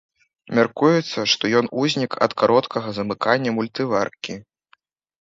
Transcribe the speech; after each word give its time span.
Мяркуецца, 0.59 1.19
што 1.33 1.43
ён 1.61 1.69
узнік 1.83 2.11
ад 2.29 2.35
кароткага 2.45 2.97
замыкання 3.01 3.57
мультываркі. 3.63 4.43